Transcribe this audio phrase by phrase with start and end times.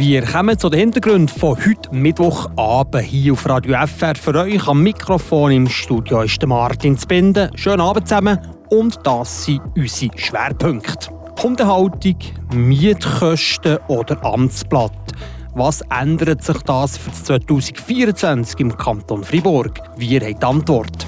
[0.00, 4.14] Wir kommen zu den Hintergründen von heute Mittwochabend hier auf Radio FR.
[4.14, 7.50] Für euch am Mikrofon im Studio ist Martin Zbinden.
[7.54, 8.38] Schönen Abend zusammen
[8.70, 11.10] und das sind unsere Schwerpunkte.
[11.38, 12.16] Kundenhaltung,
[12.54, 15.12] Mietkosten oder Amtsblatt.
[15.54, 19.82] Was ändert sich das für 2024 im Kanton Fribourg?
[19.98, 21.06] Wir haben die Antwort.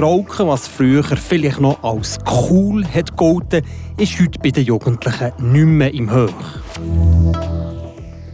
[0.00, 2.16] Rauchen, was früher vielleicht noch als
[2.50, 3.66] cool hat gelten,
[3.98, 7.45] ist heute bei den Jugendlichen nicht mehr im Hoch.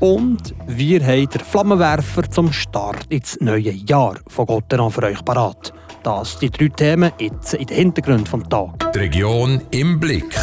[0.00, 5.72] Und wir haben den Flammenwerfer zum Start ins neue Jahr von Gotteron für euch parat.
[6.04, 8.92] Das sind die drei Themen jetzt in den Hintergründen des Tages.
[8.94, 10.36] Die Region im Blick.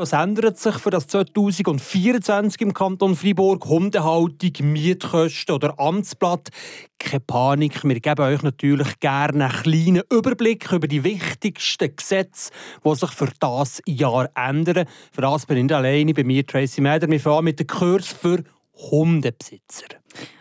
[0.00, 3.66] Was ändert sich für das 2024 im Kanton Freiburg?
[3.66, 6.50] Hundehaltung, Mietkosten oder Amtsblatt?
[7.00, 12.52] Keine Panik, wir geben euch natürlich gerne einen kleinen Überblick über die wichtigsten Gesetze,
[12.84, 14.86] die sich für das Jahr ändern.
[15.10, 17.10] Für das bin ich nicht alleine, bei mir Tracy Meder.
[17.10, 18.44] Wir fangen mit dem Kurs für
[18.76, 19.97] Hundebesitzer.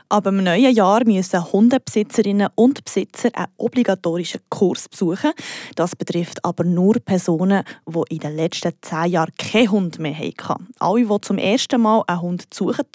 [0.10, 5.34] Ab dem neuen Jahr müssen Hundebesitzerinnen und Besitzer einen obligatorischen Kurs besuchen.
[5.76, 10.70] Das betrifft aber nur Personen, die in den letzten zehn Jahren keinen Hund mehr hatten.
[10.80, 12.86] Alle, die zum ersten Mal einen Hund suchen,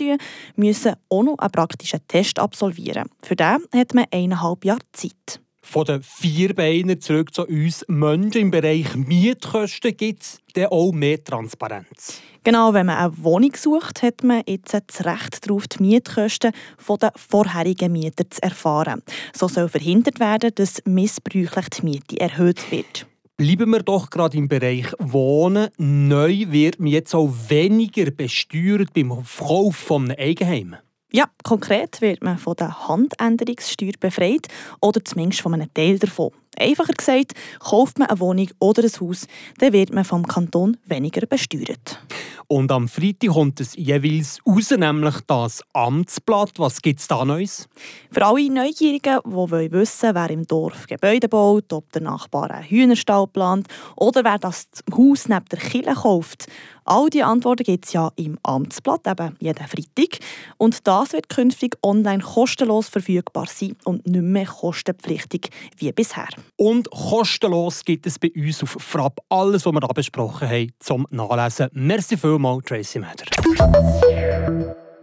[0.56, 3.10] müssen auch noch einen praktischen Test absolvieren.
[3.22, 5.42] Für den hat man eineinhalb Jahre Zeit.
[5.62, 11.22] Von den Vierbeinern zurück zu uns Menschen im Bereich Mietkosten gibt es dann auch mehr
[11.22, 12.20] Transparenz.
[12.44, 16.52] Genau, wenn man eine Wohnung sucht, hat man jetzt das Recht darauf, die Mietkosten
[17.00, 19.02] der vorherigen Mieter zu erfahren.
[19.32, 23.06] So soll verhindert werden, dass missbräuchlich die Miete erhöht wird.
[23.36, 25.68] Bleiben wir doch gerade im Bereich Wohnen.
[25.78, 30.76] Neu wird man jetzt auch weniger besteuert beim Verkauf von einem Eigenheim.
[31.14, 34.48] Ja, konkret wird man von der Handänderungssteuer befreit
[34.80, 36.30] oder zumindest von einem Teil davon.
[36.58, 39.26] Einfacher gesagt, kauft man eine Wohnung oder ein Haus,
[39.58, 41.98] dann wird man vom Kanton weniger besteuert.
[42.46, 46.58] Und am Freitag kommt es jeweils raus, nämlich das Amtsblatt.
[46.58, 47.68] Was gibt es da Neues?
[48.10, 53.26] Für alle Neugierigen, die wissen wer im Dorf Gebäude baut, ob der Nachbar einen Hühnerstall
[53.26, 56.46] plant oder wer das Haus neben der Kille kauft,
[56.84, 60.18] All diese Antworten gibt es ja im Amtsblatt, eben jeden Freitag.
[60.58, 66.28] Und das wird künftig online kostenlos verfügbar sein und nicht mehr kostenpflichtig wie bisher.
[66.56, 71.06] Und kostenlos gibt es bei uns auf Frapp alles, was wir hier besprochen haben, zum
[71.10, 71.68] Nachlesen.
[71.72, 73.24] Merci vielmals, Tracy Meder.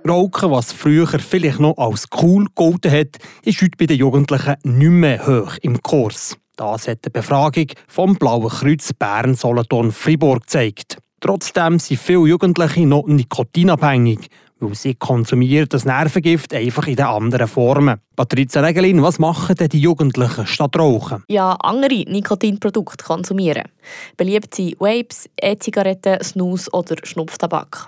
[0.07, 4.89] Rauchen, was früher vielleicht noch als cool gegolten hat, ist heute bei den Jugendlichen nicht
[4.89, 6.35] mehr hoch im Kurs.
[6.55, 10.97] Das hat die Befragung vom Blauen Kreuz Bern Solothurn Fribourg gezeigt.
[11.19, 17.47] Trotzdem sind viele Jugendliche noch nikotinabhängig, weil sie konsumieren das Nervengift einfach in den anderen
[17.47, 17.99] Formen.
[18.15, 21.23] Patricia Regelin, was machen denn die Jugendlichen statt Rauchen?
[21.27, 23.63] Ja, andere Nikotinprodukte konsumieren.
[24.17, 27.87] Beliebt sind Vapes, E-Zigaretten, Snus oder Schnupftabak.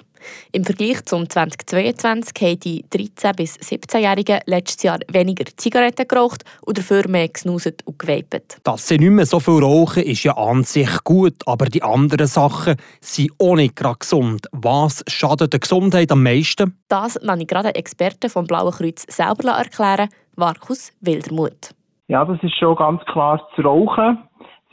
[0.52, 6.78] Im Vergleich zum 2022 haben die 13- bis 17-Jährigen letztes Jahr weniger Zigaretten geraucht und
[6.78, 8.58] dafür mehr gesnuset und gewapet.
[8.64, 12.28] Dass sie nicht mehr so viel rauchen, ist ja an sich gut, aber die anderen
[12.28, 14.48] Sachen sind auch nicht gerade gesund.
[14.52, 16.78] Was schadet der Gesundheit am meisten?
[16.88, 21.74] Das lasse ich gerade Experten vom Blauen Kreuz selber erklären, Markus Wildermuth.
[22.08, 24.18] Ja, das ist schon ganz klar zu rauchen.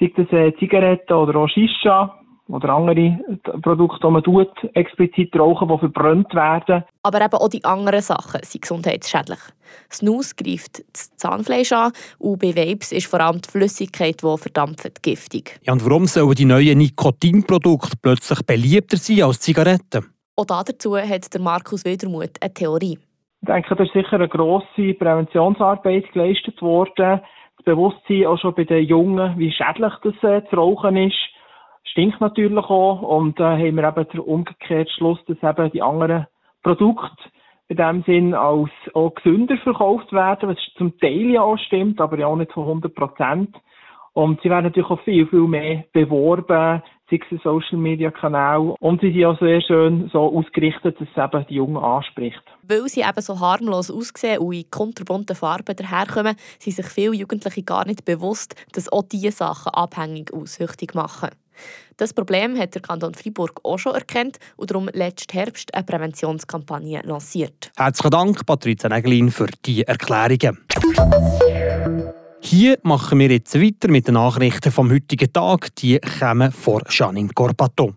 [0.01, 2.18] Sei das äh, Zigaretten oder auch Shisha
[2.49, 3.19] oder andere
[3.63, 6.85] Produkte, die man tut, explizit rauchen, die verbrannt werden.
[7.03, 9.39] Aber eben auch die anderen Sachen sind gesundheitsschädlich.
[9.93, 15.03] Snus greift das Zahnfleisch an und bei Vapes ist vor allem die Flüssigkeit, die verdampft,
[15.03, 15.61] giftig.
[15.63, 20.07] Ja, und warum sollen die neuen Nikotinprodukte plötzlich beliebter sein als Zigaretten?
[20.37, 22.99] Auch dazu hat der Markus Wildermuth eine Theorie.
[23.41, 27.21] Ich denke, da ist sicher eine grosse Präventionsarbeit geleistet worden.
[27.57, 31.17] Das Bewusstsein auch schon bei den Jungen, wie schädlich das äh, zu rauchen ist
[31.91, 33.03] stinkt natürlich auch.
[33.03, 36.27] Und da äh, haben wir eben den umgekehrten Schluss, dass eben die anderen
[36.63, 37.31] Produkte
[37.69, 42.19] in dem Sinn als auch gesünder verkauft werden, was zum Teil ja auch stimmt, aber
[42.19, 43.55] ja auch nicht von 100 Prozent.
[44.15, 48.75] Und sie werden natürlich auch viel, viel mehr beworben, sei es Social Media Kanal.
[48.81, 52.43] Und sie sind auch sehr schön so ausgerichtet, dass es eben die Jungen anspricht.
[52.67, 57.63] Weil sie eben so harmlos aussehen und in kunterbunten Farben daherkommen, sind sich viele Jugendliche
[57.63, 61.31] gar nicht bewusst, dass auch diese Sachen abhängig und süchtig machen.
[61.97, 67.03] Das Problem hat der Kanton Freiburg auch schon erkannt und darum letzten Herbst eine Präventionskampagne
[67.05, 67.73] lanciert.
[67.77, 70.59] Herzlichen Dank, Patricia Neglin, für die Erklärungen.
[72.41, 75.75] Hier machen wir jetzt weiter mit den Nachrichten vom heutigen Tag.
[75.77, 77.95] Die kommen vor Janine Corpato.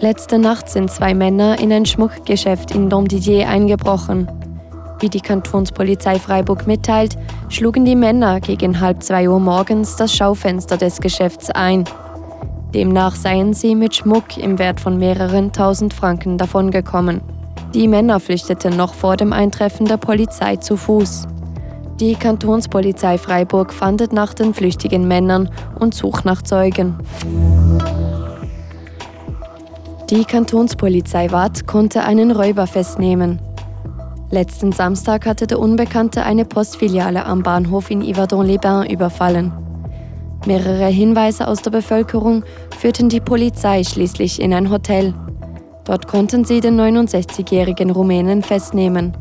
[0.00, 4.28] Letzte Nacht sind zwei Männer in ein Schmuckgeschäft in Domdidier eingebrochen.
[5.00, 7.16] Wie die Kantonspolizei Freiburg mitteilt,
[7.48, 11.84] schlugen die Männer gegen halb zwei Uhr morgens das Schaufenster des Geschäfts ein.
[12.74, 17.20] Demnach seien sie mit Schmuck im Wert von mehreren tausend Franken davongekommen.
[17.74, 21.28] Die Männer flüchteten noch vor dem Eintreffen der Polizei zu Fuß.
[22.00, 25.48] Die Kantonspolizei Freiburg fandet nach den flüchtigen Männern
[25.78, 26.96] und sucht nach Zeugen.
[30.10, 33.40] Die Kantonspolizei Watt konnte einen Räuber festnehmen.
[34.30, 39.52] Letzten Samstag hatte der Unbekannte eine Postfiliale am Bahnhof in Yverdon-les-Bains überfallen.
[40.46, 42.44] Mehrere Hinweise aus der Bevölkerung
[42.78, 45.14] führten die Polizei schließlich in ein Hotel.
[45.84, 49.16] Dort konnten sie den 69-jährigen Rumänen festnehmen.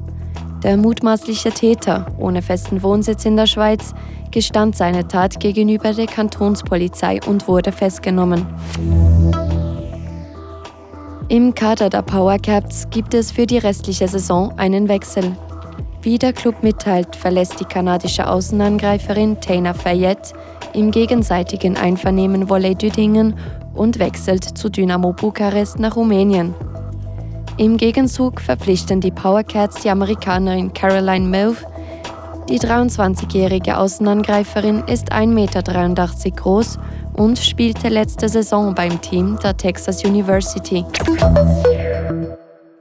[0.61, 3.93] Der mutmaßliche Täter, ohne festen Wohnsitz in der Schweiz,
[4.31, 8.45] gestand seine Tat gegenüber der Kantonspolizei und wurde festgenommen.
[11.29, 15.35] Im Kader der Powercaps gibt es für die restliche Saison einen Wechsel.
[16.01, 20.33] Wie der Club mitteilt, verlässt die kanadische Außenangreiferin Tana Fayette
[20.73, 23.35] im gegenseitigen Einvernehmen Volley Düdingen
[23.73, 26.55] und wechselt zu Dynamo Bukarest nach Rumänien.
[27.57, 31.57] Im Gegenzug verpflichten die Powercats die Amerikanerin Caroline Move.
[32.47, 35.61] Die 23-jährige Außenangreiferin ist 1,83 Meter
[36.37, 36.79] groß
[37.17, 40.85] und spielte letzte Saison beim Team der Texas University.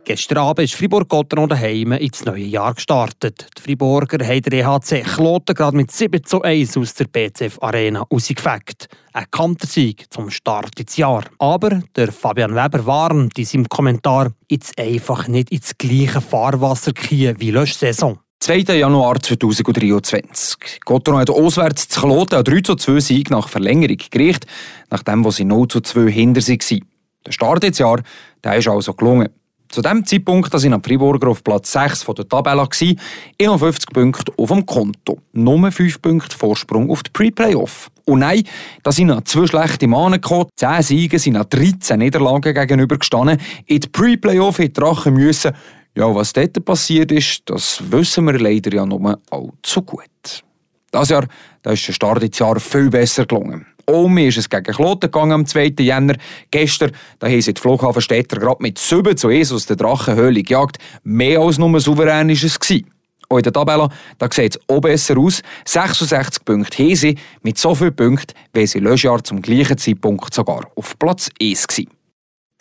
[0.06, 3.49] Gestern Abend ist Fribourg-Gotteron daheim ins neue Jahr gestartet.
[3.59, 8.03] Die Friburger haben der EHC Kloten gerade mit 7 zu 1 aus der BCF Arena
[8.03, 8.87] rausgefegt.
[9.12, 11.25] Ein Kantersieg zum Start ins Jahr.
[11.41, 17.35] Aber der Fabian Weber warnt in seinem Kommentar, jetzt einfach nicht ins gleiche Fahrwasser gehen
[17.41, 18.21] wie letzte Saison.
[18.41, 18.59] 2.
[18.77, 20.81] Januar 2023.
[20.85, 24.49] Gotteron hat auswärts zu Kloten einen 3 zu 2 Sieg nach Verlängerung gerichtet,
[24.91, 26.87] nachdem sie 0 zu 2 hinter sich waren.
[27.27, 28.03] Der Start ins Jahr
[28.44, 29.29] der ist also gelungen.
[29.69, 34.49] Zu dem Zeitpunkt sind die Friburger auf Platz 6 von der Tabelle, 51 Punkte auf
[34.49, 35.19] dem Konto.
[35.32, 37.91] Nur 5 Punkte Vorsprung auf die Pre-Playoff.
[38.05, 38.44] Und nein,
[38.85, 40.47] da sind noch zwei schlechte Mahnen gekommen.
[40.56, 43.41] 10 Siege sind noch 13 Niederlagen gegenübergestanden.
[43.67, 45.53] In die Pre-Playoff hätte Drachen müssen.
[45.96, 50.44] Ja, was dort passiert ist, das wissen wir leider ja nur allzu gut.
[50.90, 51.26] Das Jahr
[51.62, 53.64] da ist der Start ins Jahr viel besser gelungen.
[53.87, 55.72] Omi ist es gegen Kloten gegangen am 2.
[55.78, 56.16] Jänner.
[56.50, 60.76] Gestern da haben sie die Flughafenstädter gerade mit 7 zu 1 aus der Drachenhöhle gejagt.
[61.02, 62.82] Mehr als nur souverän war es.
[63.31, 63.88] Auch in der Tabelle
[64.19, 65.40] da sieht es auch besser aus.
[65.64, 67.16] 66 Punkte haben sie.
[67.40, 71.66] Mit so vielen Punkten wären sie letztes Jahr zum gleichen Zeitpunkt sogar auf Platz 1
[71.66, 71.95] gewesen.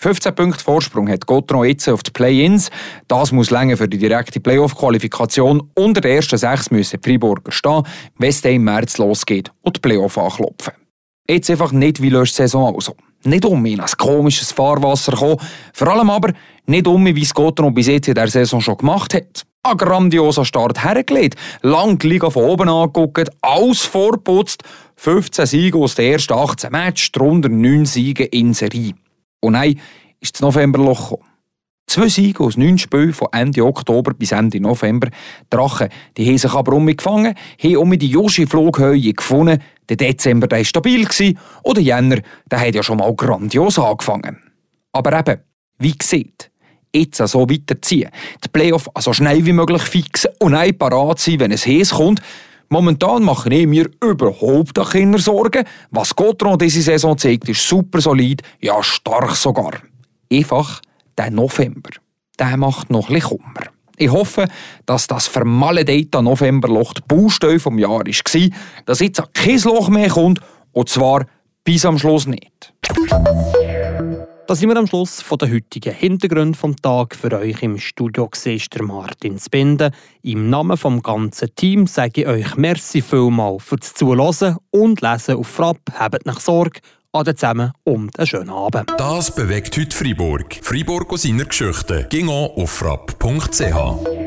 [0.06, 2.70] 15 Punkte Vorsprung hat Gotron jetzt auf die Play-Ins.
[3.08, 5.72] Das muss länger für die direkte Playoff-Qualifikation.
[5.74, 7.82] Unter den ersten sechs müssen die Freiburger stehen,
[8.20, 10.74] wenn es dann im März losgeht und die Playoff anklopfen.
[11.28, 12.96] Jetzt einfach nicht wie letzte Saison also.
[13.24, 15.38] Nicht um in ein komisches Fahrwasser kommen,
[15.74, 16.34] vor allem aber
[16.68, 19.42] nicht um, wie es Gotron bis jetzt in der Saison schon gemacht hat.
[19.64, 24.62] Ein grandioser Start hergelegt, lang die Liga von oben angeguckt, alles vorputzt,
[24.98, 28.94] 15 Siege aus den ersten 18 Matches, darunter 9 Siege in Serie.
[29.46, 29.80] Und nein,
[30.20, 31.30] ist das Novemberloch gekommen.
[31.88, 35.08] Zwei Siege aus neun Spielen von Ende Oktober bis Ende November.
[35.08, 39.62] Die Drachen die haben sich aber um mich gefangen, haben um die Joshi-Flughöhe gefunden.
[39.88, 41.08] Der Dezember war stabil
[41.62, 44.42] und der Jänner der hat ja schon mal grandios angefangen.
[44.94, 45.42] Aber eben,
[45.78, 46.50] wie gesagt,
[46.94, 48.10] jetzt so weiterziehen,
[48.44, 52.20] die Playoff so schnell wie möglich fixen und ein parat sein, wenn es heiß kommt.
[52.70, 55.66] Momentan mache ich mir überhaupt keine Sorgen.
[55.92, 59.74] Was Gotron diese Saison zeigt, ist super solid, ja stark sogar.
[60.32, 60.82] Einfach
[61.18, 61.92] der November,
[62.40, 63.62] der macht noch ein Kummer.
[63.98, 64.48] Ich hoffe,
[64.86, 68.50] dass das vermaledeite Novemberloch die Baustelle vom Jahr war,
[68.86, 70.40] dass jetzt kein Loch mehr kommt,
[70.74, 71.26] und zwar
[71.64, 72.74] bis am Schluss nicht.
[74.48, 77.16] Da sind wir am Schluss von der heutigen Hintergrund vom Tag.
[77.16, 79.90] Für euch im Studio der Martin Spinde.
[80.22, 85.48] Im Namen vom ganzen Team sage ich euch merci vielmal fürs Zuhören und Lesen auf
[85.48, 85.80] Frapp.
[85.94, 86.80] Habt nach Sorge
[87.12, 88.92] Ade zusammen und einen schönen Abend.
[88.98, 90.60] Das bewegt heute Freiburg.
[90.62, 92.06] Freiburg aus seiner Geschichte.
[92.12, 94.25] Ging auf frapp.ch.